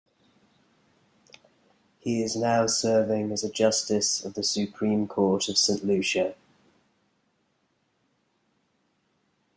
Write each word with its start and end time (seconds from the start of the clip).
He 1.99 2.23
is 2.23 2.35
now 2.35 2.65
serving 2.65 3.31
as 3.31 3.43
a 3.43 3.51
Justice 3.51 4.25
of 4.25 4.33
the 4.33 4.41
Supreme 4.41 5.07
Court 5.07 5.47
of 5.47 5.59
Saint 5.59 5.83
Lucia. 5.85 6.33